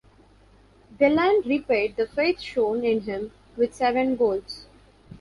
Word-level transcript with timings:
Whelan 0.97 1.43
repaid 1.45 1.95
the 1.95 2.07
faith 2.07 2.39
shown 2.41 2.83
in 2.83 3.01
him 3.01 3.31
with 3.55 3.75
seven 3.75 4.15
goals. 4.15 4.65